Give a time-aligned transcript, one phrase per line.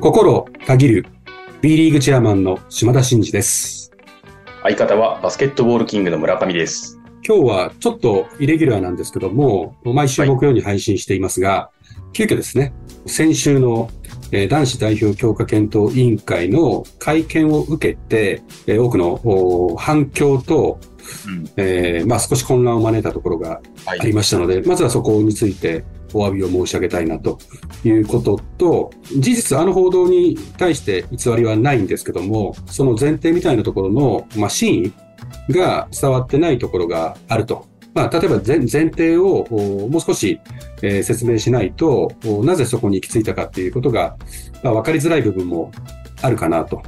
[0.00, 1.06] 心限る
[1.60, 3.92] B リーグチェアマンの島田真二です。
[4.62, 6.98] 相方はバスケットボールキングの村上です。
[7.22, 11.68] 今日はちょっとイレギュラーなんですけども、毎週木曜に配信していますが、
[12.14, 12.72] 急遽ですね、
[13.04, 13.90] 先週の
[14.32, 20.80] えー男子代表強化検討委員会の会見を受けて、えー多くのお反響と、
[21.26, 21.50] うん。
[21.58, 27.38] えーまあ少し混乱を招いたところがはありましたので、まずはそこについてお詫びを申し上げたいなと
[27.84, 34.84] いうことと、事実あの報道に対して偽りはないんですけども、その前提みたいなところの、まあ、真
[35.48, 37.66] 意が伝わってないところがあると。
[37.92, 39.46] まあ、例えば前提を
[39.90, 40.40] もう少し、
[40.82, 42.12] えー説明しないと、
[42.44, 44.16] なぜそこに行き着いたかっていうことが、
[44.62, 45.72] まあ、分かりづらい部分も
[46.22, 46.82] あるかなと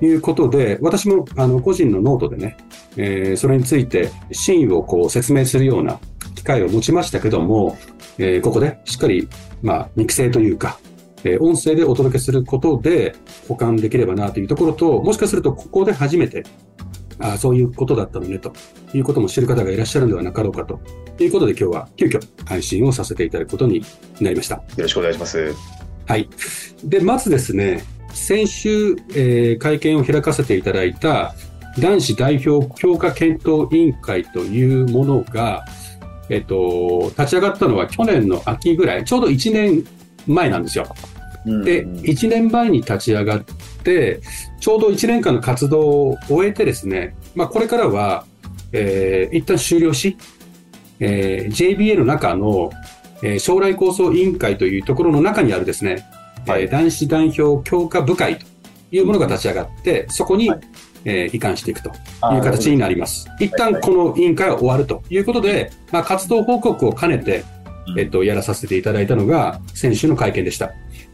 [0.00, 2.56] いうことで、私もあの個人のノートでね、
[2.96, 6.00] えーそれについて真意をこう説明するような
[6.34, 7.76] 機会を持ちましたけども、
[8.18, 9.28] えーここでしっかり、
[9.62, 10.78] まあ、肉声というか、
[11.24, 13.14] えー音声でお届けすることで
[13.48, 16.44] 保管できればなというところと、もしかするとここで初めて、
[17.20, 18.52] あーそういうことだったのねと
[18.94, 20.80] いうことも知る方がいらっしゃるのではなかろうかと
[21.18, 23.82] いうことで今日は急遽配信をさせていただくことに
[24.20, 24.56] なりました。
[24.56, 25.54] よろしくお願いします。
[26.06, 26.28] はい。
[26.84, 27.82] で、まずですね、
[28.14, 31.34] 先週、えー会見を開かせていただいた
[31.78, 35.64] 男子代表強化検討委員会というものが、
[36.30, 39.84] えっと、立ち上がったのは去年の秋ぐらい、ちょうど1年
[40.26, 40.86] 前なんですよ。
[41.64, 43.44] で、うん1年前に立ち上がっ
[43.82, 44.20] て、
[44.60, 48.24] ちょうど1年間の活動を終えてですね、まあ、これからは、
[48.72, 50.16] えー一旦終了し、
[51.00, 52.70] えー JBA の中の、
[53.22, 56.04] えー将来構想委員会というところの中にあるですね、
[56.46, 56.62] はい。
[56.62, 58.46] えー男子代表強化部会と
[58.90, 60.60] いうものが立ち上がって、そこに、はい
[61.08, 63.28] えー移管していくとあいう形になります。
[63.40, 67.44] 一旦この委員会は終わるということで、まあ、活動報告を兼ねて、
[67.88, 70.72] うんえっと、やらさせていただいたのが先週の会見でした。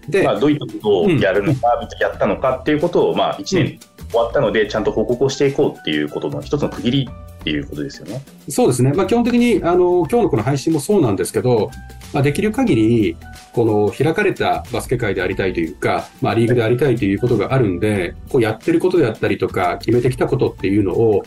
[0.09, 1.69] で、まあ、どういったことをやるのか、
[2.01, 3.79] やったのかっていうことを、まあ、1年
[4.11, 7.09] 終わったので、ちゃんと報告をしていこうっていうことの一つの区切り
[7.41, 8.23] っていうことですよね。
[8.49, 8.93] そうですね。
[8.93, 11.71] まあ、基本的に、あの、今日のこの配信もそうなんですけど、
[12.13, 13.17] まあ、できる限り、
[13.55, 21.23] この開かれたバスケ界でありたいというか、まあ、リーグでありたいということがあるんで、こうやってることであったりとか、決めてきたことっていうのを、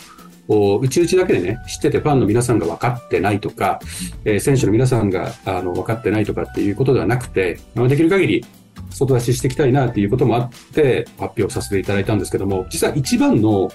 [0.48, 3.80] こう内々だけでね、知っててファンの皆さんが分かってないとか、
[4.26, 8.46] えー選手の皆さんがあの分かってないとかっていうことではなくて、まあ、できる限り
[8.90, 13.70] 外出ししていきたいなっていうこともあって発表させていただいたんですけども、実は一番の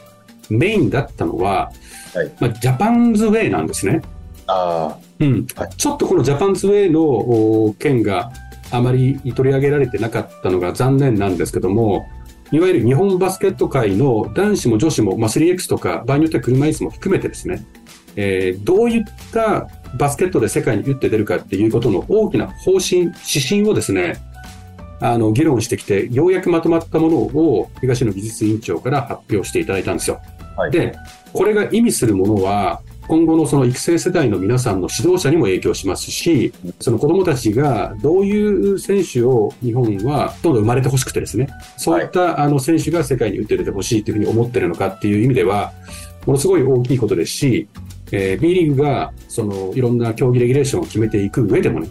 [0.50, 1.70] メインだったのは、
[2.14, 4.02] はいまあ、ジャパンズウェイなんですね。
[4.46, 4.96] あ
[5.26, 8.32] うんはいちょっとこのジャパンズウェイのお件が
[8.70, 12.08] あまり取り上げられてなかったのが残念なんですけども、
[12.52, 17.66] いわゆる日本バスケット界の男子も女子も、まあ、3X とか場合によっては車椅子も含めてですね、
[18.16, 19.68] えーどういった
[19.98, 23.14] バスケットで世界に打って出るかっていうことの大きな方針、指
[23.46, 24.16] 針をですね、
[25.00, 30.20] あの、議論してきて、ようやくまとまったものを東野技術委員長から発表していただいたんですよ。
[30.56, 30.94] はいで、
[31.32, 45.72] これが意味するものは、今後のその育成世代の皆さんの指導者にも影響しますし、その子供たちがどういう選手を日本はどんどん生まれてほしくてですね、そういったあの選手が世界に打って出てほしいというふうに思ってるのかっていう意味では、
[46.26, 47.68] ものすごい大きいことですし、
[48.12, 51.88] えー B リーグがそのいろんな競技レギュレーションを決めていく上でもね、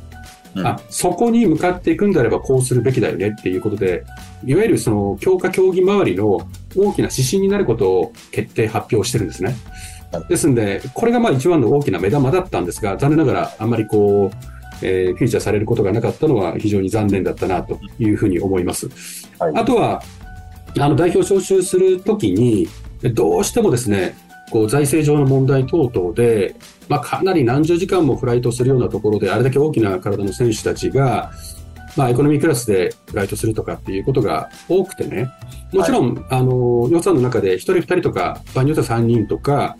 [0.55, 4.03] うんあそこに向かっていくんであればこうするべきだよねっていうことで、
[4.45, 9.57] いわゆるその強化競技周りの大きな指針になることを決定発表してるんですねはい。
[10.27, 18.89] ですんで、これがまあ一番の大きな目玉だったんですが、残念ながらあんまりこう、えーフィーチャーされることがなかったのは非常に残念だったなというふうに思います。
[19.39, 20.01] はいあとは、
[20.79, 22.67] あの代表招集するときに、
[23.13, 24.15] どうしてもですね、
[24.51, 26.55] こう財政上の問題等々で、
[26.89, 31.31] まあ、かなり何十時間もフライトするようなところで、あれだけ大きな体の選手たちが、
[31.97, 35.29] まあ、エコノミークラスでフライトするとかっていうことが多くてね、
[35.73, 39.75] もちろん、あの予算の中で1人、2人とか、場合によっては3人とか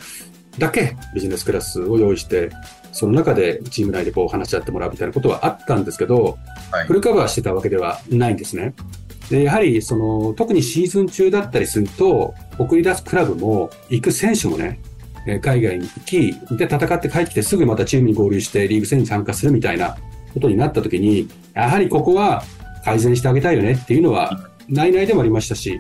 [0.58, 2.50] だけビジネスクラスを用意して、
[2.92, 6.38] その中でチーム内でこう話し合ってもらうみたいなことはあったんですけど、
[6.72, 6.88] はい。
[6.88, 8.74] フルカバーしてたわけではないんですね。
[9.30, 14.80] でやはりその特にシーズン中だったりすると、送り出すクラブも行く選手もね、
[15.26, 19.96] えー海外に行き、で戦って帰ってきてすぐまたチームに合流してリーグ戦に参加するみたいな
[20.34, 22.44] ことになった時に、やはりここは
[22.84, 25.80] 改善してあげたいよねっていうのは内々でもありましたし、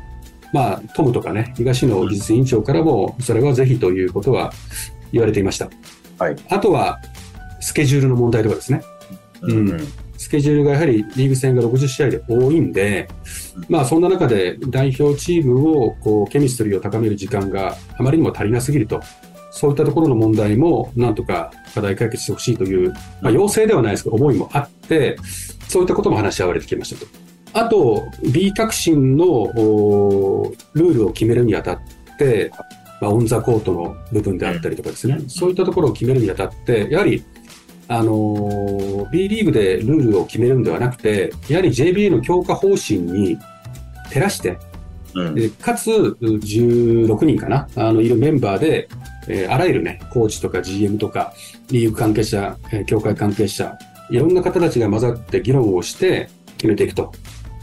[0.54, 4.52] まあ、トムとかね、東野技術委員長からも、それはぜひということは
[5.12, 5.70] 言われていました。
[6.20, 7.00] はいあとは、
[7.60, 8.82] スケジュールの問題とかですね。
[9.42, 9.88] うんうん
[10.22, 13.10] スケジュールがやはりリーグ戦が60試合で多いんで、
[13.68, 19.02] まあそんな中で代表チームをこうケミストリーを高める時間があまりにも足りなすぎると。
[19.52, 25.18] そういったところの問題もなんとか課題解決してほしいという、まあ要請ではないですけど思いもあって、
[25.68, 27.08] そういったことも話し合われてきましたと。
[27.54, 29.52] あと、B 革新の
[30.74, 31.80] ルールを決めるにあたっ
[32.18, 32.52] て、
[33.02, 37.24] まあ、オンザコートの部分であったりとかですね、そういったところを決めるにあたって、やはり、
[37.88, 43.38] あのー、B リーグでルールを決めるんではなくて、やはり JBA の強化方針に
[44.10, 44.58] 照らして、
[45.14, 48.88] うん、かつ16人かな、あのいるメンバーで、
[49.32, 51.34] えー、あらゆるね、コーチとか GM とか、
[51.70, 53.78] リーグ関係者、えー、協会関係者、
[54.10, 57.14] いろんな方たちが混ざって議論をして決めていくと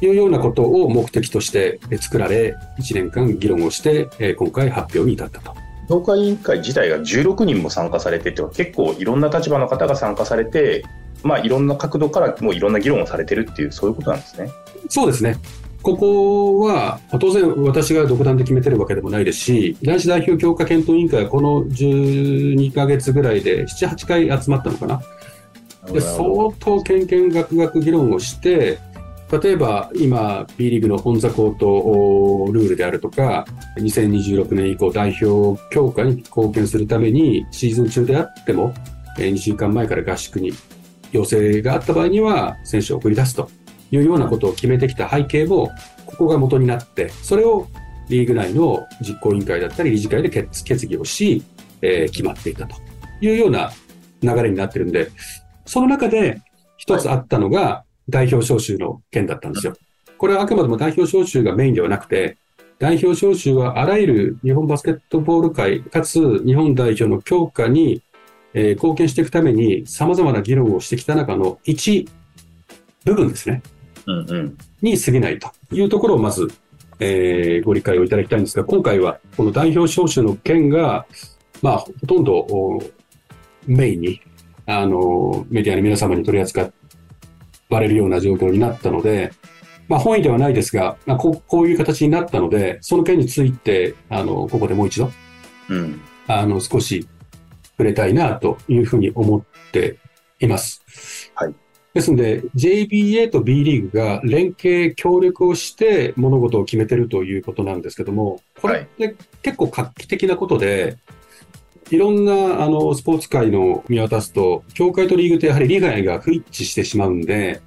[0.00, 5.54] いうようなことを目的として作られ、1年間議論をして、えー、今回発表に至ったと。
[5.90, 10.84] 評価委員会自体が16人も参加されてて、結構いろんな立場の方が参加されて、
[11.22, 14.50] まあ、いろんな角度からもういろんな議論をされてるっていう、そういうことなんですね。
[14.88, 15.36] そうですね。
[15.88, 25.00] ここは、当然私が独断で決めてるわけでもないですし、男子代表強化検討委員会はこの12ヶ月ぐらいで7、8回集まったのかな？
[25.90, 28.79] で相当けんけんがくがく議論をして、
[29.43, 33.46] 例えば今 B リーグのオンザコートルールであるとか、
[33.79, 38.75] 2026年以降代表強化に貢献するためにシーズン中であっても、
[39.17, 40.52] 2週間前から合宿に
[41.12, 43.50] 要請があった場合には選手を送り出すと
[43.90, 45.70] いうようなことを決めてきた背景も、
[46.06, 47.69] ここが元になって、それを
[48.08, 51.43] リーグ内の実行委員会だったり理事会で決決議をし、
[51.82, 52.76] えー、決まっていたと
[53.20, 53.70] いうような
[54.23, 55.11] 流れになってるんで、
[55.67, 56.40] その中で
[56.76, 59.75] 一つあったのが代表招集の件だったんですよ。
[60.17, 62.38] これはあくまでも代表招集がメインではなくて、
[62.79, 68.02] 代表招集はあらゆる日本バスケットボール界、かつ日本代表の強化に、
[68.55, 72.08] えー、貢献していくために様々な議論をしてきた中の一
[73.05, 73.62] 部分ですね。
[74.08, 76.49] うんうん、に過ぎないというところをまず、
[76.99, 81.06] えー、ご理解をいただきたいんですが、今回はこの代表招集の件が、
[81.60, 82.46] まあ、ほとんど
[83.66, 84.20] メインに、
[84.66, 86.70] あの、メディアの皆様に取り扱
[87.69, 89.31] われるような状況になったので、
[89.88, 95.11] まあ、本意ではないですが、まあ、こうこういう形になったので、その件について、あの、ここでもう一度、
[95.69, 97.06] うん、あの、少し
[97.72, 99.99] 触れたいなというふうに思って
[100.40, 100.82] います。
[101.34, 101.54] はい。
[101.98, 110.96] ですので、JBA と B リーグが連携、協力をして物事を決めてるということなんですけども、これって結構画期的なことで、
[111.90, 117.60] いろんなあのスポーツ界の見渡すと、協会とリーグってやはり利害が不一致してしまうんで、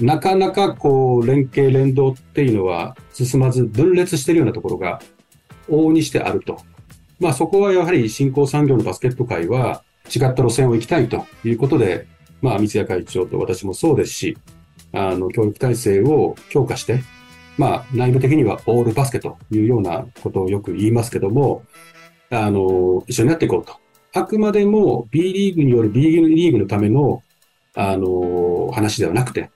[0.00, 5.02] なかなかこう連携、連動っていうのは進まず分裂しているようなところが
[5.68, 6.62] 往々にしてあると。
[7.20, 12.06] まあそこはやはり新興産業のバスケット界は違った路線を行きたいということで、
[12.42, 14.38] まあ三谷会長と私もそうですし、
[14.92, 17.02] あの教育体制を強化して、
[17.58, 21.62] まあ内部的にはオールバスケというようなことをよく言いますけども、
[22.30, 23.76] あの、一緒になっていこうと。
[24.12, 27.22] あくまでも B リーグによる B リーグのための、
[27.74, 29.50] あの、話ではなくて、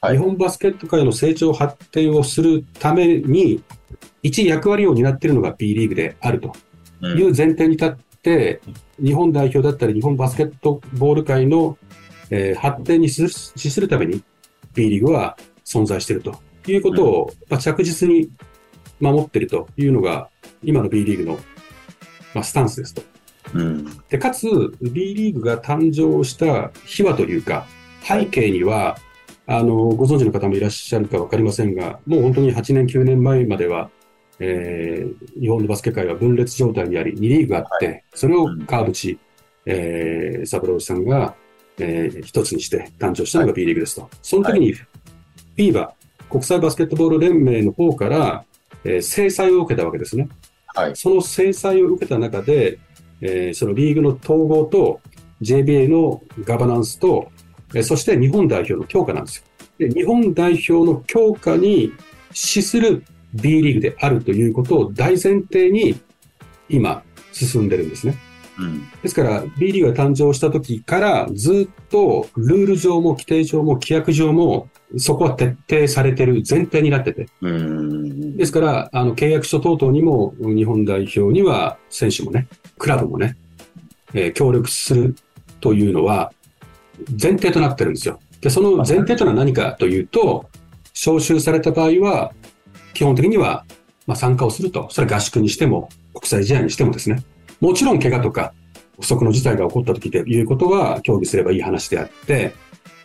[0.00, 3.62] はい、日本バスケット界の成長発展をするために、
[4.22, 6.52] 一役割を担っているのが B リーグであると
[7.02, 7.92] いう前提に立っ
[8.22, 8.60] て、
[8.98, 11.78] うん、日本代表だったり日本バスケットボール界の、
[12.32, 14.22] えー、発展に資するために
[14.74, 16.34] B リーグは存在していると。
[16.66, 18.30] いうことを、うん、着実に
[19.00, 20.28] 守っているというのが
[20.62, 21.38] 今の B リーグの
[22.34, 23.02] まあ、スタンスですと。
[23.54, 24.46] うん、でかつ、
[24.80, 27.66] B リーグが誕生した秘話というか、
[28.02, 28.96] 背景には、
[29.46, 33.90] あの、ご存知の方もいらっしゃるかわかりませんが、もう本当に8年、9年前までは、
[34.38, 39.18] えー、日本のバスケ界は分裂状態にあり、2リーグがあって、はい、それを川淵、
[39.66, 41.34] えー、三郎さんが、
[41.78, 44.08] えー、一つにして誕生したのが B リーグですと。
[44.22, 44.74] その時に、
[45.56, 45.90] FIBA、
[46.30, 48.44] 国際バスケットボール連盟の方から、
[48.84, 50.28] えー、制裁を受けたわけですね。
[50.74, 52.78] はい、その制裁を受けた中で、
[53.20, 55.00] えー、そのリーグの統合と
[55.42, 57.30] JBA のガバナンスと、
[57.74, 59.44] えー、そして日本代表の強化なんですよ。
[59.78, 61.92] で日本代表の強化に
[62.32, 65.98] 資する B リーグであるということを大前提に
[66.68, 67.02] 今
[67.32, 68.16] 進んでるんですね。
[68.58, 74.68] うん、ですから B リーグが誕生した時からずっとルール上も規定上も規約上も
[74.98, 77.26] そこは徹底されてる前提になってて。
[77.40, 83.36] ですから、あの、契約書等々にも、日本代表には、選手もね、クラブもね、
[84.14, 85.14] えー、協力する
[85.60, 86.32] というのは、
[87.10, 88.20] 前提となってるんですよ。
[88.40, 90.46] で、その前提というのは何かというと、
[90.94, 92.32] 招集された場合は、
[92.92, 93.64] 基本的には、
[94.06, 94.88] まあ、参加をすると。
[94.90, 97.22] それは合宿にしても、国際試合にしてもですね。
[97.62, 98.52] もちろん怪我とか、
[99.00, 102.54] 不測の事態が起こった時ということは協議すればいい話であって、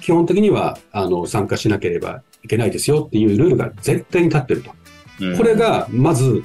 [0.01, 4.71] 基本的にはあの参加しなければいけないですよっていうルールが絶対に立ってると。
[5.37, 6.43] これがまず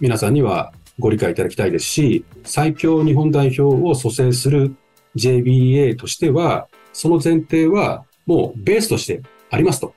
[0.00, 4.76] 皆さんにはご理解いただきたいですし、最強日本代表を蘇生する
[5.16, 9.20] JBA としては、その前提はもうベースとして
[9.50, 9.94] ありますと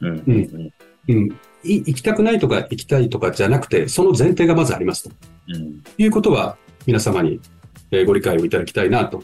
[0.00, 0.22] うん。
[0.26, 0.72] うん。
[1.08, 1.38] うん。
[1.64, 5.14] 行きたくないとか行きたいとかじゃなくて、その前提がまずありますと。
[5.48, 7.40] うん、いうことは、皆様に
[8.06, 9.22] ご理解をいただきたいなと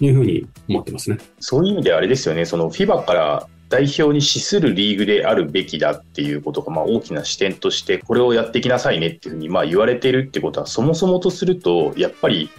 [0.00, 1.18] いうふうに思ってますね。
[1.40, 12.50] そういう意味であれですよね、その FIBA から代表に資するリーグであるべきだっていうことが、まあ、大きな視点として、これをやっていきなさいねっていうふうにまあ言われているってことは、そもそもとすると、やっぱり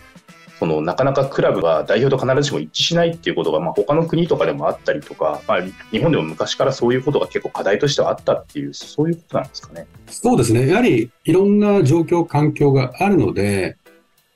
[0.59, 9.85] そのなかなかクラブは代表と必ずしも一致しないっていうことが、まあ、他の国とかでもあったりとか、まあ、日本でも昔からそういうことが結構課題としてはあったっていう、そういうことなんですかね。
[10.07, 10.67] そうですね。
[10.67, 13.77] やはりいろんな状況、環境があるので、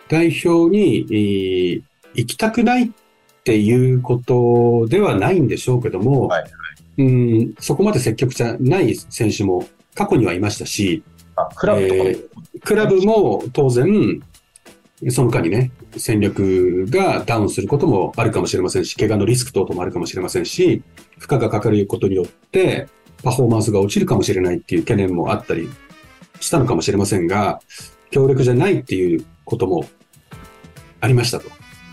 [0.09, 1.83] 代表に
[2.13, 2.89] 行きたくないっ
[3.43, 6.43] ていうことではないんでしょうけども、はい
[6.97, 11.03] うん、そこまで積極じゃない選手も過去にはいましたし、
[11.55, 14.21] クラブえー、クラブも当然、
[15.09, 20.81] その間にね、戦力がダウンすることもあるかもしれませんし、怪我のリスク等々もあるかもしれませんし、
[21.19, 22.87] 負荷がかかることによって、
[23.23, 25.69] パフォーマンスが落ちるかもしれないっていう懸念もあったり
[26.39, 27.59] したのかもしれませんが、
[28.09, 29.85] 強力じゃないっていうことも
[30.99, 31.45] ありましたと。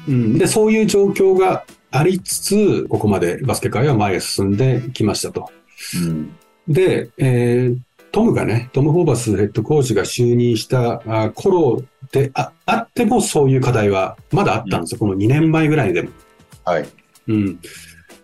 [0.09, 5.51] うん、で、そういう状況がありつつ、ここまでバスケ界は前へ進んできましたと。
[5.97, 6.37] うん、
[6.69, 7.79] で、えー、
[8.11, 11.83] トムがね、トム・ホーバスヘッドコーチが就任した頃
[12.13, 14.99] でああってもそういう課題はまだあったんですよ。
[15.01, 16.11] うん、この2年前ぐらいでも。
[16.65, 16.89] はい。
[17.29, 17.59] うん。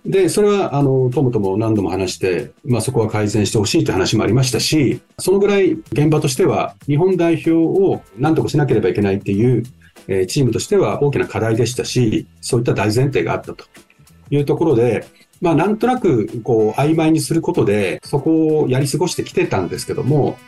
[0.04, 9.62] で、それは、あの、トムとも何度も話して、まあそこは改善してほしいという話もありましたし、そのぐらい現場としては、日本代表を何とかしなければいけないっていう
[10.08, 13.64] えチームとしては大きな課題でしたし、そういった大前提があったと。
[14.32, 15.06] いうところで、
[15.40, 20.38] まあなんとなくこう曖昧にすることで、そこをやり過ごしてきてたんですけども、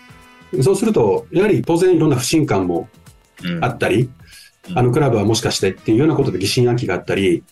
[0.62, 2.88] そうすると、やはり当然いろんな不信感も
[3.60, 4.08] あったり、
[4.68, 7.42] うん、あのクラブはもしかしてっていうようなことで疑心暗鬼があったり、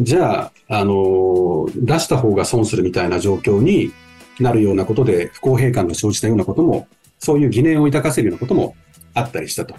[0.00, 3.92] じゃあ、あの出した方が損するみたいな状況に
[4.38, 6.88] なるようなことで不公平感が生じたようなことも、
[7.18, 8.74] そういう疑念を抱かせるようなことも
[9.14, 9.74] あったりしたと。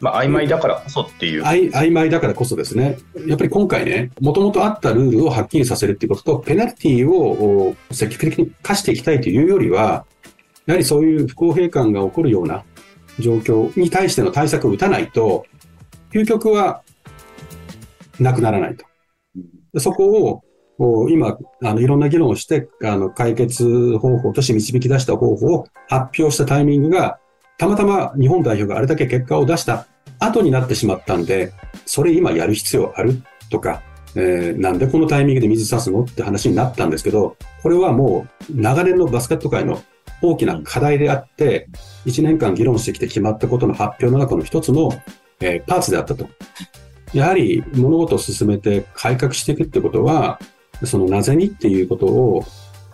[0.00, 1.44] まあ、曖昧だからこそっていう。
[1.44, 2.98] 曖昧だからこそですね。
[3.24, 10.04] やっぱり今回ね、もともとあったルールをはっきりさせるっていうことと、ペナルティを積極的に課していきたいというよりは、
[10.66, 12.64] やはりそういう不公平感が起こるような
[13.20, 15.46] 状況に対しての対策を打たないと、
[16.12, 16.82] 究極は
[18.18, 18.84] なくならないと。
[19.78, 20.42] そこ
[20.78, 27.18] を今、あの、いろんな議論をして、あの、解決方法として導き出した方法を発表したタイミングが、
[27.58, 29.86] たまたま日本代表があれだけ結果を出した
[30.18, 31.52] 後になってしまったんで、
[31.86, 33.22] それ今やる必要ある？
[33.50, 33.82] とか、
[34.16, 36.02] えー、なんでこのタイミングで水差すの？
[36.02, 39.80] って話になったんですけど、これはもう長年のバスケット界の
[40.22, 41.68] 大きな課題であって、
[42.06, 44.90] 1年間議論してきて決まったことの発表の中の一つの、
[45.40, 46.28] えー、パーツであったと。
[47.12, 50.38] やはり物事を進めて改革していくってことは、
[50.84, 52.44] そのなぜにっていうことを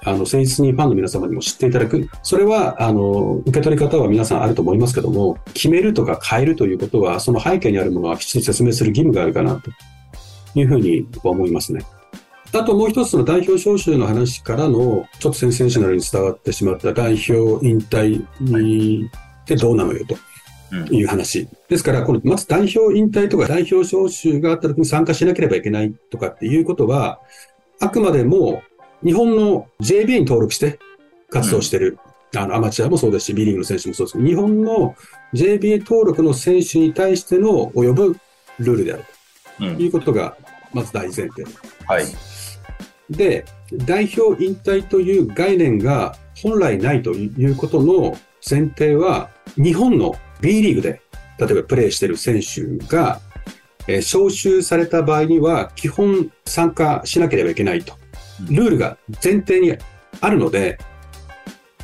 [0.04, 2.08] あの、誠実にファンの皆様にも知っていただく。
[2.22, 9.70] それは、あの、受け取り方は皆さんあると思いますけども、決めるとか変えるということは、その背景にあるものはきちんと説明する義務があるかな、と
[10.54, 11.80] いうふうに思いますね。
[12.54, 17.32] あともう一つの代表招集の話からの、ちょっとセンセーショナルに伝わってしまった代表
[17.66, 19.10] 引退っ
[19.44, 20.16] てどうなのよと。
[20.90, 21.48] いう話。
[21.68, 27.20] ですから、この、まず代表引退とか代表招集があった時に参加しなければいけないとかっていうことは、
[27.80, 28.62] あくまでも
[29.04, 30.78] 日本の JBA に登録して
[31.30, 31.98] 活動してる、
[32.32, 34.94] うん、あのアマチュアもそうですし、B リーグの選手もそうですけど、日本の
[35.34, 38.16] JBA 登録の選手に対しての及ぶ
[38.58, 39.04] ルールである。
[39.58, 40.36] ということが、
[40.72, 41.52] まず大前提、うん、
[41.86, 42.04] はい。
[43.10, 48.16] で、代表引退という概念が本来ないということの
[48.48, 51.00] 前提は、日本の B リーグで、
[51.38, 53.20] 例えばプレーしている選手が、
[53.86, 57.94] えー、招集された場合には、基本参加しなければいけないと
[58.50, 59.76] ルールが前提に
[60.20, 60.78] あるので、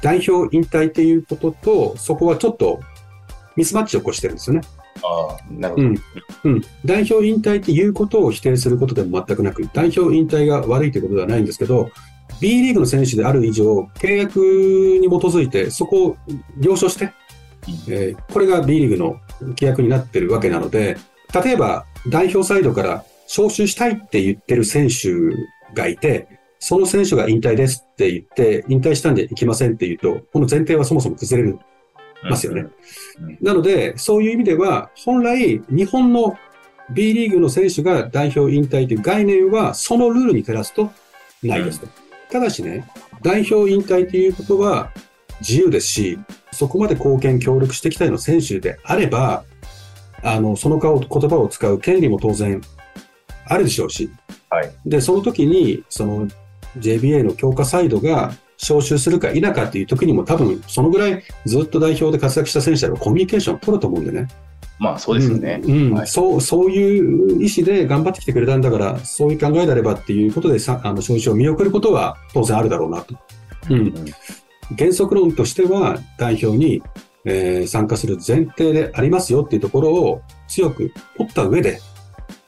[0.00, 2.80] 代表引退っていうことと、そこはちょっと
[3.56, 4.62] ミスマッチを起こしてるんですよね。
[5.02, 5.98] ああ、なるほど、うん。
[6.44, 6.62] うん。
[6.84, 11.90] 代表引退っていうことを否定することでも全くなく、代表引退が悪いということではないんですけど、
[12.40, 16.16] B リーグの選手である以上、契約に基づいて、そこを
[16.58, 17.12] 了承して、
[17.88, 19.20] えー、これが B リーグの
[19.54, 20.96] 契約になってるわけなので、
[21.42, 25.12] 例えば代表サイドから招集したいって言ってる選手
[25.74, 26.28] がいて、
[26.58, 31.54] その選手が引退ですって言って、引退したんで行きませんって言うと、この前提はそもそも崩れ
[32.22, 32.66] ますよね。
[33.40, 36.38] なので、そういう意味では、本来、日本の
[36.94, 40.90] B リーグの選手が代表引退という概念は、そのルールに照らすと
[41.42, 41.88] ないですと。
[42.30, 42.88] ただしね、
[43.22, 44.90] 代表引退ということは
[45.40, 46.18] 自由ですし、
[46.54, 49.44] そこまで貢献、協力してきたような選手であれば、
[50.22, 52.62] あの、その顔、言葉を使う権利も当然
[53.46, 54.10] あるでしょうし、
[54.48, 56.28] はい、で、その時に、その
[56.78, 64.28] JBA の強化サイドが招集するか否かっていう時にも多分そのぐらいずっと代表で活躍した選手たちはコミュニケーションを取ると思うんでね。
[64.78, 65.60] まあそうですよね。
[65.62, 73.14] うん、うんはい、そう、そういう意思で頑張ってきてくれたんだから、そういう考えであればっていうことでさ、あの、招集を見送ることは当然あるだろうなと。
[73.70, 73.78] うん。
[73.78, 73.94] うん、
[74.78, 76.82] 原則論としては代表に、
[77.24, 81.80] えー、参加する前提でありますよっていうところを強く取った上で、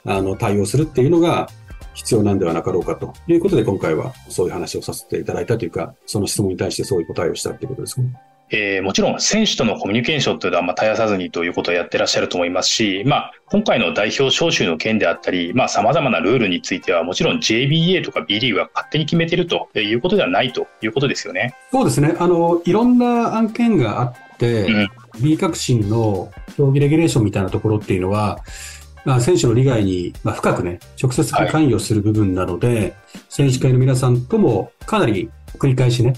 [0.05, 1.49] あの、対応するっていうのが、
[1.97, 8.13] 必要なんではなかろうかということで、今回はそういう話をさせていただいたというか、その質問に対してそういう答えをしたということですね。
[8.51, 21.55] えー、もちろん選手とのコミュニケーションというのはまあ絶やさずにということをやってらっしゃると思いますし、まあ、今回の代表招集の件であったり、まあ、様々なルールについては、もちろん JBA とか B リーグが勝手に決めてるということではないということですよね。
[21.73, 22.15] そうですね。
[22.19, 24.89] あの、いろんな案件があって、うん、
[25.21, 28.39] B 革新の競技レギュレーションみたいなところっていうのは、
[29.05, 32.95] まあ、選手の利害に、まあ、深くね、直接関与する部分なので、はい、
[33.29, 36.15] 選手会の皆さんともかなり繰り返しね、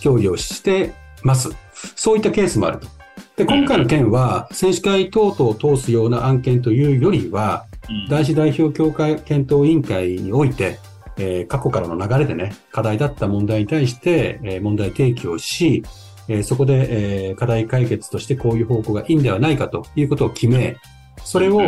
[0.00, 1.50] 協議をしてます。
[1.96, 2.88] そういったケースもあると。
[3.36, 7.66] で、今回の件は、選手会等々を通すような案件というよりは、
[8.08, 10.78] 男子代表協会検討委員会において、
[11.18, 15.82] えー、過去からの流れでね、課題だった問題に対して、えー、問題提起をし、
[16.28, 20.76] えー、そこで、えー、課題解決としてこういう方向がいいんではないかということを決め、
[21.24, 21.60] それを、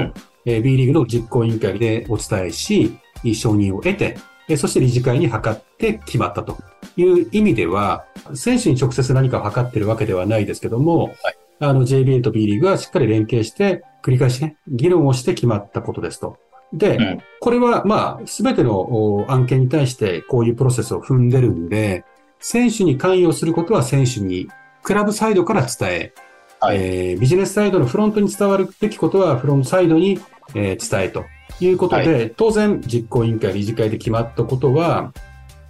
[0.45, 2.99] えー、B リーグの実行委員会でお伝えし、
[3.35, 6.59] 承認を得て、えー、そして理事会に諮って決まったと。
[6.97, 16.37] いう意味では、選手に直接何かを図ってるわけではないですけども、はい、あの JBA と B リーグはしっかり連携して、繰り返しね、議論をして決まったことですと。
[16.73, 22.05] で、うん、これはまあ、すべての案件に対してこういうプロセスを踏んでるんで、
[22.41, 24.49] 選手に関与することは選手に、
[24.83, 26.13] クラブサイドから伝え、
[26.61, 30.21] はい、えー、ビジネスサイドのフロントに伝わるべきことはフロントサイドに、
[30.55, 31.25] えー、伝えと
[31.61, 35.13] いうことで、はい、当然実行委員会、理事会で決まったことは、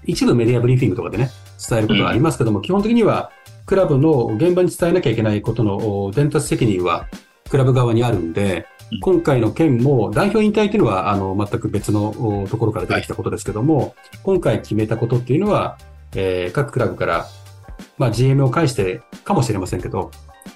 [0.05, 1.31] 一部メディアブリーフィングとかでね、
[1.69, 3.31] 伝えることはありますけども、うん、基本的には
[3.67, 7.09] クラブの現場に伝えなきゃいけないことの伝達責任は
[7.49, 15.79] クラブ側にあるんで、うん、今回の件も代表引退というのはあの全く別のところから出てきたことですけども、はい、今回決めたことっていうのは、
[16.15, 17.27] えー、各クラブから、
[17.97, 20.11] まあ、GM を介してかもしれませんけど、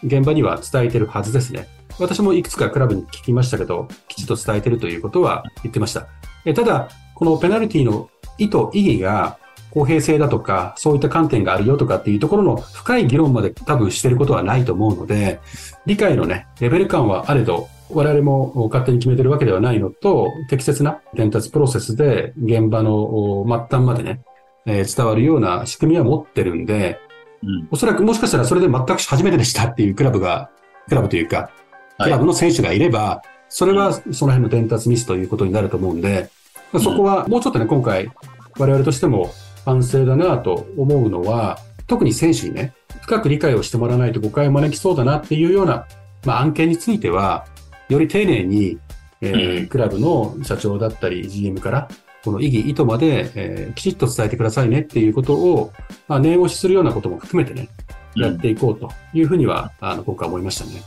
[0.05, 1.67] 現場には伝えてるはずですね。
[1.99, 6.07] 私もいくつかクラブに聞きましたけど、きちっと伝えてるということは言ってました。
[6.45, 8.09] えただ、このペナルティの
[8.39, 9.39] 意図、意義が
[9.71, 15.41] 公平性だとか、そういった観点があるよとかっていうところの深い議論まで多分してることはないと思うので、
[15.87, 24.21] 理解のね、レベル感はあれど、我々も勝手に決めてるわけではないのと、適切な伝達プロセスで現場の末端までね、
[24.67, 27.01] えー、伝わるような仕組みは持ってるんで、
[27.43, 30.51] うん、おそらくもしかしたらそれで全く初めてでしたっていうクラブが、
[30.89, 31.51] クラブというか、
[31.99, 36.31] クラブの選手がいれば、はい、それはその辺の伝達ミスということになると思うんで、
[36.73, 38.11] そこはもうちょっとね、今回、
[38.59, 39.33] 我々としても
[39.65, 45.87] 反省だなと思うのは、特に選手にね、深く理解をしてもらわないと誤解を招きそうだなっていうような、
[46.25, 47.47] まあ、案件については、
[47.89, 48.79] より丁寧に、
[49.21, 51.89] えー、クラブの社長だったり GM から、
[52.23, 55.73] この意義、意図まで、えー、きちっと伝えてくださいねっていうことを、
[56.07, 57.69] まあ、念押しするようなことも含めてね、
[58.15, 60.83] やっていこうというふうには、あの、僕は思いましたね。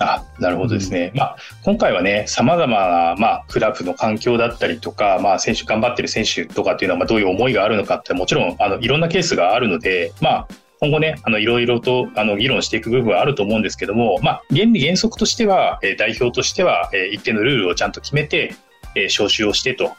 [0.00, 1.10] あなるほどですね。
[1.12, 10.48] うん、まあ、今回はね、様々な、まあ、クラブの環境だったりとか、まあ、選手、頑張ってる選手とかっていうのは、まあ、どういう思いがあるのかって、もちろん、あの、いろんなケースがあるので、まあ、
[10.80, 18.54] 今後ね、あの、いろいろと、あの、議論していく部分はあると思うんですけども、まあ、原理原則としては、えー、代表としては、えー、一定のルールをちゃんと決めて、
[18.94, 19.92] えー、招集をしてと、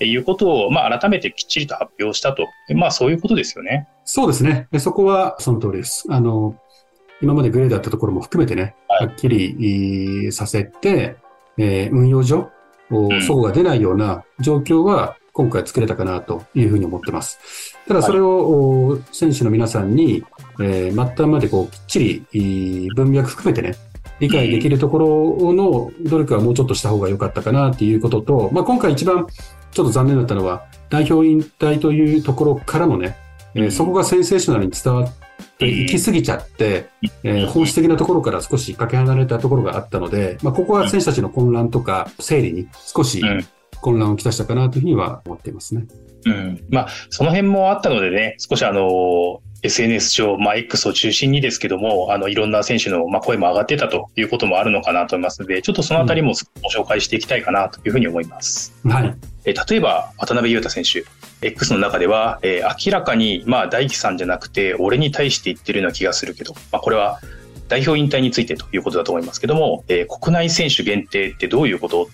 [0.00, 2.48] いうことを、まあ、改めてきっちりと発表したと。
[2.74, 3.86] まあ、そういうことですよね。
[4.04, 4.68] そうですね。
[4.78, 6.04] そこはその通りです。
[6.10, 6.56] あの、
[7.24, 11.16] 今までグレーだったところも含めてね、はっきりさせて、
[11.56, 12.50] えー、運用上、
[12.90, 17.78] 齟齬が出ないような状況は今回作れたかなというふうに思ってます。
[17.88, 20.22] ただそれを選手の皆さんに、
[20.60, 21.98] えー、末端までこうきっち
[22.34, 23.74] り文脈含めてね、
[24.20, 29.26] 理解できるところの努力はもうちょっとした方が良かったかなっていうことと、まあ、今回一番
[29.72, 33.16] ちょっと残念だったのは、代表引退というところからのね、
[33.54, 36.88] えー、そこがセンセーショナルに伝わって行き過ぎちゃって、
[37.22, 43.22] えー、本質的なところから少しかけ離れたところがあったので、まあ、ここは選手たちの混乱とか整理に少し
[43.80, 45.86] 混乱をきたしたかなというふうには思っていますね。
[46.26, 46.64] うん。
[46.70, 58.74] まあ、その辺もあったのでね、少しあの、SNS 上、まあ、X を中心にですけども、あの、いろんな選手の、まあ、声も上がってたということもあるのかなと思いますので、ちょっとそのあたりもご紹介していきたいかなというふうに思います。
[58.84, 59.14] はい。
[59.46, 61.04] え例えば、渡辺裕太選手、
[61.40, 67.20] X の中では、えー、明らかに、まあ、大輝さんじゃなくて、俺に対して言ってるような気がするけど、まあ、これは、
[67.68, 72.10] 代表引退についてということだと思いますけども、えー、国内選手限定ってどういうこと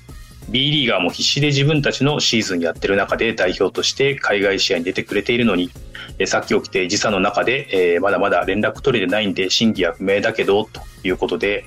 [0.50, 5.70] B リーガーも必死で自分たちのシーズンやってる中で代表として海外試合に出てくれているのに、
[6.18, 11.64] えさっき起きて時差の中で、えー、まだまだ連絡取れてないんで真偽は不明だけど、ということで、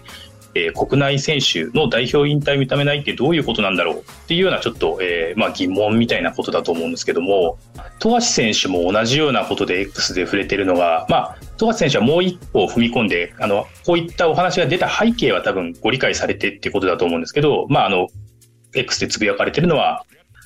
[0.56, 7.58] えー、国内選手の代表引退を認めないってどういうことなんだろうっていうようなちょっと、えー、まあ、疑問みたいなことだと思うんですけども、
[8.00, 18.10] 富樫選手も同じようなことで X で触れてるのが、まあ、富樫選手はもう一歩踏み込んで、あの、こういったお話が出た背景は多分ご理解されてっていうことだと思うんですけど、まあ、あの、
[18.74, 20.06] X でつぶやかれてるのは、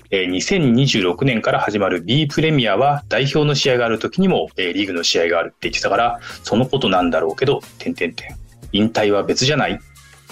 [0.10, 8.38] えー、2026年から始まる B プレミアは代表の試合がある時にも、えー、リーグの試合があるって言ってたから、そのことなんだろうけど、点々点。
[8.72, 9.80] 引退は別じゃない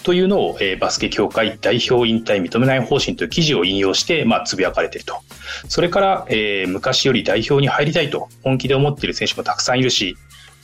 [0.03, 5.17] というのを、えー、バスケ協会代表引退認めない方針という記事を引用して、まあ、つぶやかれてると。
[5.67, 10.15] それから、えー、昔より代表に入りたいと本気で思っている選手もたくさんいるし、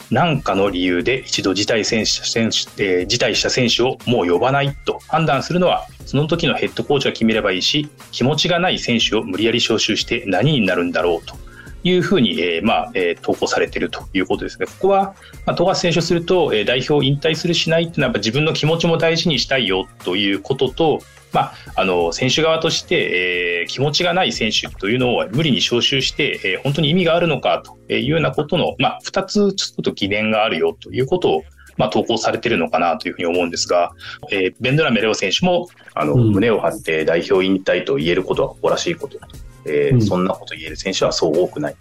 [0.09, 11.35] 何かの理由で一度辞退選手選手、えー、辞退した選手をもう呼ばないと判断するのは、その時のヘッドコーチが決めればいいし、気持ちがない選手を無理やり招集して何になるんだろうと。
[11.83, 14.67] いうふうに、えー、まあ、えー、投稿されているということですね。
[14.67, 20.99] ここは、まあ、富樫選手すると、えー、代表引退するしないっていうのは、やっぱ自分の気持ちも大事にしたいよということと、
[21.33, 31.43] まあ、あの、選手側として、えー、気持ちがない選手というのを無理に招集して、えー、本当に意味があるのかというようなことの、まあ、二つちょっと疑念があるよということを、
[31.77, 33.93] まあ、投稿されているのかなというふうに思うんですが、
[34.31, 39.35] えー、ベンドラメレオ選手も、あの、うん、胸を張って代表引退と言えることは誇らしいことだと。
[39.65, 41.75] えー、うん、そんなこと言える選手はそう多くない。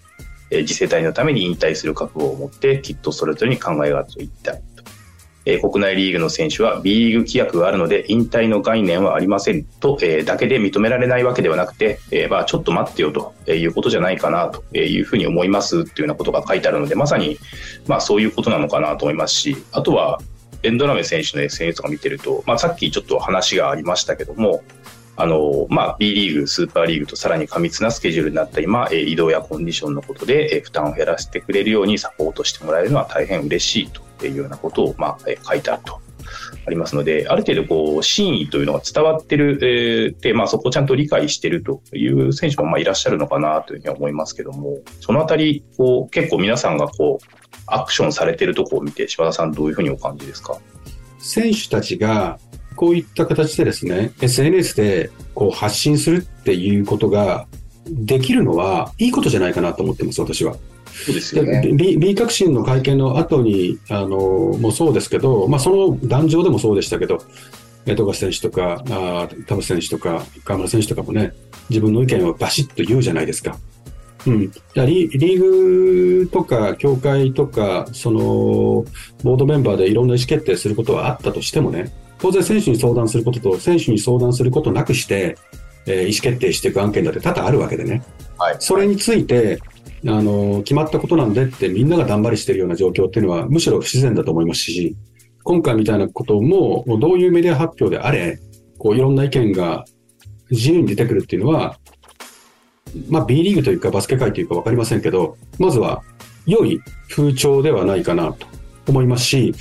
[0.51, 4.63] えー、次世代のために引退する覚悟を持って、きっとそれぞれに考えがあると言いたい。
[5.45, 9.65] えー、国内リーグの選手は B リーグ規約があるので引退の概念はありません。
[9.65, 17.39] と、えー、だけで認められないわけではなくて、えー、まあちょっと待ってよということじゃないかなというふうに思いますっていうようなことが書いてあるので、まさに
[17.87, 20.21] まあそういうことなのかなと思いますし、あとは
[20.63, 24.63] エンドラメ選手の SNS とか見てると、まあさっきちょっと話がありましたけども、
[25.17, 36.01] あの、まあ、B リーグ、スーパーリーグとさらに過密なスケジュールになった今、え移動やコンディションのことで、え負担を減らしてくれるようにサポートしてもらえるのは大変嬉しいとていうようなことを、まあ、え書いてあると。
[36.67, 47.27] ありますので、ある程度こう、真意というのが伝わってる、えー、で、まあそこをちゃんと理解してるという選手もまあいらっしゃるのかなというふうに思いますけども、そのあたり、こう、結構皆さんがこう、
[47.67, 50.59] アクションされてるところを見て、柴田さんどういうふうにお感じですか？
[51.19, 52.39] 選手たちが
[52.77, 57.47] こういった形でですね、SNS でこう発信するっていうことが
[57.87, 60.57] できるのはいいことじゃないかなと思ってます、私は。
[60.93, 61.35] そうです
[62.15, 64.19] 革新の会見の後に、あの、
[64.61, 67.19] もそうですけど、まあその壇上でもそうでしたけど、
[67.87, 71.33] 富樫選手とか、あ田臥選手とか、河村選手とかもね、
[71.69, 73.59] 自分の意見をバシッと言うじゃないですか。
[74.27, 85.37] うん、リリーグとか協会とか、そのボードメンバーでいろんな意思決定することはあったとしてもね、当然選手に相談することと、選手に相談することなくして、
[85.87, 88.03] えー、意思決定していく案件だって多々あるわけでね。
[88.37, 88.57] はい。
[88.59, 89.59] それについて、
[90.07, 94.97] あの、決まったことなんでってみんなが頑張りしてるような状況っていうのはむしろ不自然だと思いますし、
[95.43, 98.39] 今回みたいなことも、どういうメディア発表であれ、
[98.79, 99.85] こういろんな意見が
[100.51, 101.79] 自由に出てくるっていうのは、
[103.09, 106.03] まあ B リーグというかバスケ界というかわかりませんけど、まずは
[106.47, 108.47] 良い風潮ではないかなと
[108.89, 109.55] 思いますし、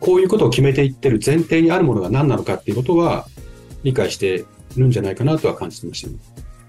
[0.00, 3.26] こういうことを決めていってる前提にあるものが何なのかっていうことは
[3.82, 4.44] 理解して
[4.76, 6.16] るんじゃないかなとは感じてました、ね。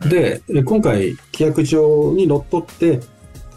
[0.10, 3.00] で、今回、規約上にのっとって、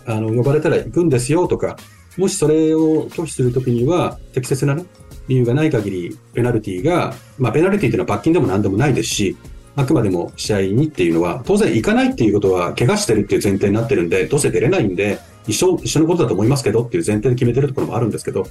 [0.07, 1.77] あの、呼ばれたら行くんですよとか、
[2.17, 4.85] もしそれを拒否するときには、適切な、ね、
[5.29, 9.37] 理由がない限り、ペナルティが、まあ、ペナルティというのは罰金でも何でもないですし、
[9.77, 18.47] あくまでも試合にっていうのは、当然行かないっていうことは、怪我してるっていう前提になってるんで、どうせ出れないんで、一緒、一緒のことだと思いますけどっていう前提で決めてるところもあるんですけど、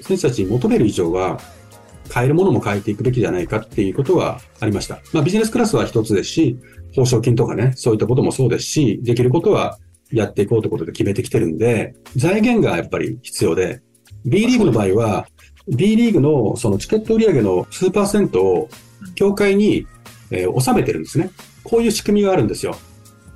[0.00, 1.38] 選手たちに求める以上は、
[2.12, 5.00] 変えるものも変えていくべきじゃないかっていうことはありました。
[5.12, 6.58] まあビジネスクラスは一つですし、
[6.94, 9.78] 報奨金とかね、そういったこともそうですし、できることは
[10.10, 13.82] やっていこうということで決めてきてるんで、財源がやっぱり必要で、
[14.24, 15.26] B リーグの場合は、
[15.68, 18.68] B リーグのそのチケット売上の数パーセントを
[19.14, 19.86] 協会に、
[20.30, 21.30] えー、収めてるんですね。
[21.64, 22.76] こういう仕組みがあるんですよ。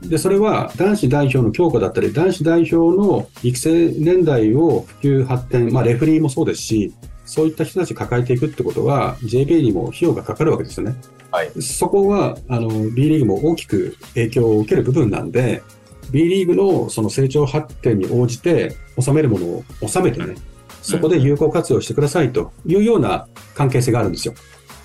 [0.02, 6.92] で、それは男子代表の強化だったり、男子代表の育成年代を普及発展、まあレフリーもそうですし、
[7.26, 10.96] そういった人たち抱えていくってことは、JBA にも費用がかかるわけですよね。
[11.30, 11.50] はい。
[11.60, 15.62] そこは、あの、B リーグも大きく影響を受ける部分なんで、
[16.10, 20.36] B リーグのその成長発展に応じて、収めるものを収めてね、
[20.80, 24.34] そこで有効活用してくださいというような関係性があるんですよ。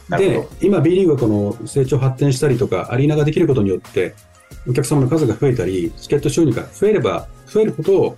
[0.09, 4.15] で、今 B リーグがこの成長発展したりとか、アリーナができることによって、
[4.67, 8.15] お客様の数が増えたり、チケット収入が増えれば増えるほど、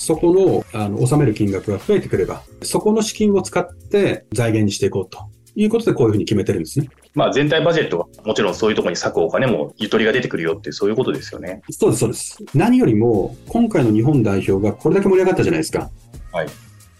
[0.00, 5.18] そこの、あの、納める金額が増えてくれば、そこの資金を使って財源にしていこうと
[5.54, 6.88] いうことでこういうふうに決めてるんですね。
[7.14, 11.60] まあ、全体バジェットはもちろんそういうところに割くお金もゆとりが出てくるよってそういうことですよね。
[11.70, 12.38] そうです、そうです。
[12.54, 15.90] 何よりも、今回の日本代表がこれだけ盛り上がったじゃないですか。
[16.32, 16.46] はい。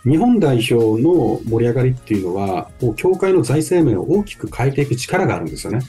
[0.04, 5.80] 日本代表の盛り上がりっていうのは、もう協会の財政面を大きく変えていく力があるんですよね。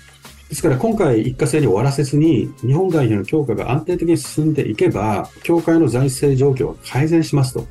[0.51, 7.65] ですから今回一過性に終わらせずに、日本代表の強化が安定的に進んでいけば、協会の財政状況は改善しますと。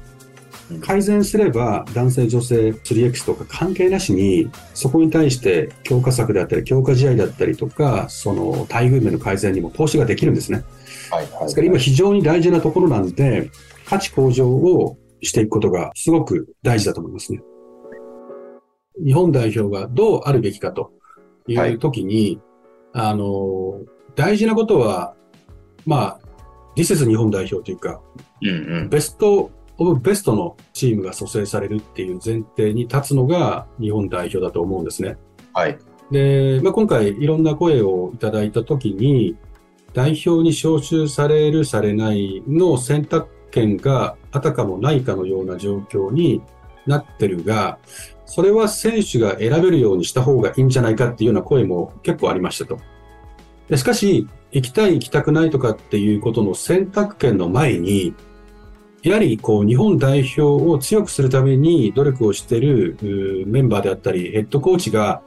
[0.80, 10.62] 改善すれば男性女性 3X とか関係なしにそこに対して強化策であったり強化試合だったりとかその待遇面の改善にも投資ができるんですね。
[11.10, 13.50] はいはいはい、ですから今非常に大事なところなんで
[13.84, 17.40] 価値向上をしていくことがすごく大事だと思いますね。
[19.04, 20.92] 日本代表がどうあるべきかと
[21.48, 22.49] いう時に、はい、
[22.92, 23.80] あの、
[24.14, 25.14] 大事なことは、
[25.86, 26.20] まあ、
[26.76, 28.00] This is 日本代表というか、
[28.42, 28.52] うんう
[28.84, 29.50] ん、ベスト
[29.80, 35.16] オブベストのチームが蘇生されるっていう前提に立つのが日本代表だと思うんですね。
[35.54, 35.78] はい。
[36.10, 39.36] で、まあ、今回いろんな声をいただいたときに、
[39.94, 46.42] 代表に招集される、されないの選択権があたかもないかのような状況に
[46.86, 47.78] なってるが、
[48.32, 52.78] それは選手が選べるようにした方がいいんじゃないかっていうような声も結構ありましたと。
[53.68, 58.14] でしかし、行きたい行きたくないとかっていうことの選択権の前に、
[59.02, 62.96] やはりこう日本代表を強くするために努力をしている
[63.48, 65.22] メンバーであったり、ヘッドコーチが、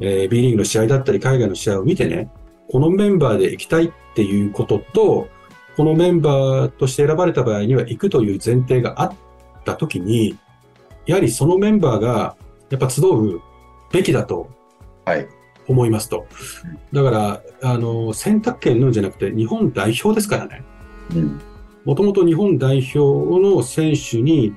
[0.00, 2.28] えー、B リーグの試合だったり、海外の試合を見てね、
[2.72, 5.28] このメンバーで行きたいっていうことと、
[5.76, 9.12] このメンバーとして選ばれた場合には行くという前提があっ
[9.64, 10.36] たときに、
[11.06, 12.36] やはりそのメンバーが
[12.70, 13.40] やっぱ集う
[13.90, 14.48] べきだと
[15.68, 16.18] 思いますと。
[16.20, 16.26] はい、
[16.92, 20.64] だから、あの、選択権のじゃなくて日本代表ですからね。
[21.14, 21.40] うん
[21.84, 22.98] もともと日本代表
[23.40, 24.54] の選手に、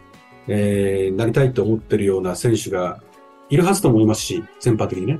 [0.47, 3.01] えー、なりたいと思ってるような選手が
[3.49, 5.19] いるはずと思いますし、全般的にね。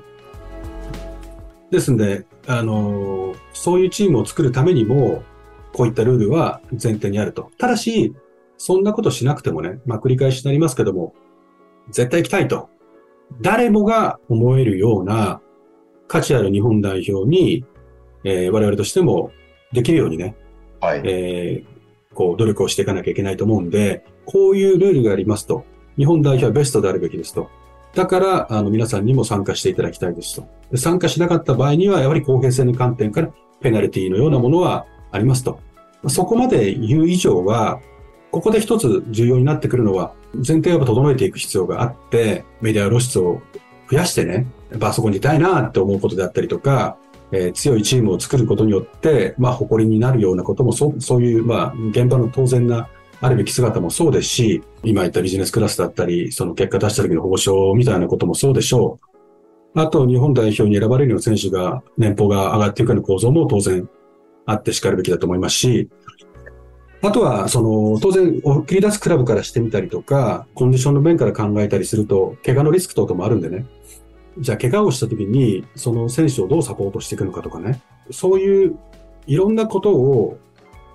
[1.71, 5.23] ですんで、あのー、そういうチームを作るためにも、
[5.73, 7.51] こういったルールは前提にあると。
[7.57, 8.13] ただし、
[8.57, 11.13] そんなことしなくてもね、まあ繰り返しになりますけども、
[11.89, 12.69] 絶対行きたいと。
[13.41, 15.41] 誰もが思えるような
[16.07, 17.65] 価値ある日本代表に、
[18.23, 19.31] えー、我々としても
[19.71, 20.35] できるようにね、
[20.79, 25.65] はい、えー、こう、努力をしていかなきゃいけないと思うんで、こういうルールがありますと。
[25.97, 27.49] 日本代表はベストであるべきですと。
[27.93, 30.47] だから、あの、皆さんにも参加していただきたいですと。
[30.71, 33.29] で参加しなかった場合には、やはり公平性の観点から
[33.61, 35.59] ペナルティのようなものはありますと。
[36.07, 37.79] そこまで言う以上は、
[38.35, 43.41] ここで一つ重要になってくるのは、前提を整えていく必要があって、メディア露出を
[43.89, 46.97] 増やしてね、やっぱあそこにいたいなって思うことであったりとか、
[47.31, 52.89] えー、強いチームを作ることによって、まあ、誇りになるようなことも、そそういう、まあ、現場の当然な
[53.21, 58.99] あるべき姿もそうですし、今言ったビジネスクラスだったり、その結果出した時の報奨みたいなこともそうでしょ
[59.73, 59.79] う。
[59.79, 63.87] あと、日本代表に選ばれるような選手が、年俸が上がっていくような構造も当然
[64.45, 65.89] あってしかるべきだと思いますし、
[67.05, 73.65] あとは、その、当然、切り出すクラブからしてみたりとか、コンディションの面から考えたりすると、怪我のリスク等々もあるんでね。
[74.39, 78.77] じゃあ怪我をした時に、その選手をどうサポートしていくのかとかね、そういう
[79.27, 80.37] いろんなことを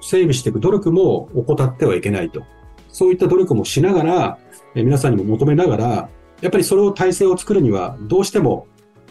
[0.00, 2.42] 整備していく努力も怠ってはいけないと。
[2.88, 4.38] そういった努力もしながら、
[4.74, 6.08] 皆さんにも求めながら、
[6.40, 8.66] やっぱりそれを体制を作るには、どうしても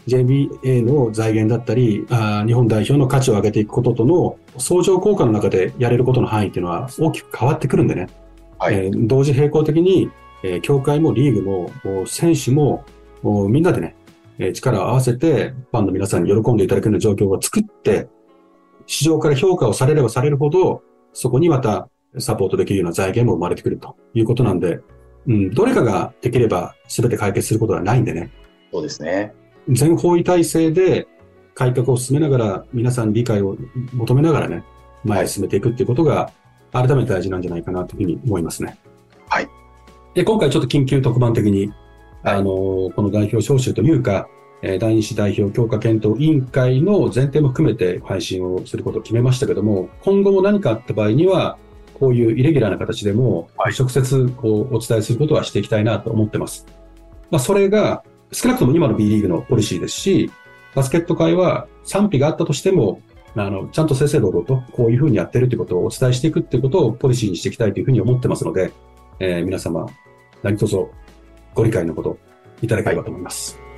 [0.06, 8.08] JBA の財源だったりあ、日本代表の価値を上げていくこととの相乗効果の中でやれることの範囲っていうのは大きく変わってくるんでね。
[8.58, 10.10] はい、えー、同時並行的に、
[10.42, 12.84] えー、協会もリーグも、選手も、
[13.22, 13.96] みんなでね、
[14.38, 18.08] え力を合わせて、ファンの皆さんに喜んでいただけるような状況を作って、
[18.86, 20.82] 市場から評価をされればされるほど、
[21.12, 24.80] そこにまたサポートできるような財源も生まれてくるということなんで、
[25.26, 28.30] うん、どれかができれば全て解決することはないんでね。
[28.72, 29.34] そうですね。
[29.68, 31.06] 全方位体制で
[31.54, 33.56] 改革を進めながら、皆さん理解を
[33.92, 34.64] 求めながらね、
[35.04, 36.32] 前へ進めていくっていうことが、
[36.72, 38.78] 改めて大事なんじゃないかなというふうに思いますね。
[39.28, 39.48] はい。
[40.14, 41.72] で、今回ちょっと緊急特番的に、
[42.22, 44.28] あの、この代表招集というか、
[44.62, 51.56] え第二子代表強化検討委員会の前提も含めて配信をすることを決めましたけども、今後も何かあった場合には、
[51.98, 56.66] こういうイレギュラーな形でも、直接こうお伝えすることはしていきたいなと思ってます。
[57.30, 60.30] まあ、それが、少なくとも今の B リーグのポリシーですし、
[60.74, 63.02] バスケット界は賛否があったとしても、
[63.34, 68.72] あの、ちゃんと正々堂々とこういうふうにやってるということをお伝えしていくっていうことをポリシーにしていきたいというふうに思ってますので、
[69.18, 69.86] えー、皆様、
[70.42, 70.76] 何卒
[71.54, 72.18] ご理解のこと
[72.62, 73.58] いただければと思います。
[73.60, 73.70] はい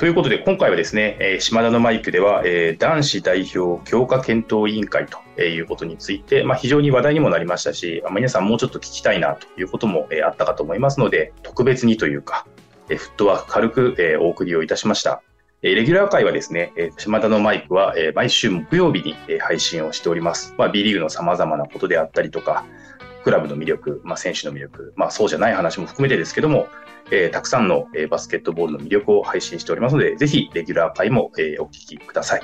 [0.00, 12.46] ということで、今回はですね、えー、島田のマイクでは、えー、男子代表強化検討委員会ということについて、まあ、非常に話題にもなりましたし、まあ、皆さんもうちょっと聞きたいなということも、えー、あったかと思いますので、特別にというか、
[12.90, 15.22] え、フットワーク軽く、え、お送りをいたしました。
[15.62, 20.54] えレギュラー会はですね、え島田のマイクは、え毎週木曜日に、え配信をしております。
[20.56, 22.64] まあ、B リーグの様々なことであったりとか、
[23.24, 26.68] クラブの魅力、まあ、選手の魅力、まあ、そうじゃない話も含めてですけども、
[27.10, 32.42] えーたくさんの、えバスケットボールの魅力を配信しておりますので、ぜひレギュラー会も、えお聞きください。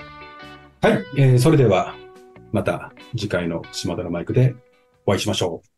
[0.83, 1.05] はい。
[1.17, 1.95] えーそれでは、
[2.53, 4.55] また次回の島田のマイクで
[5.07, 5.76] お会いしましょう。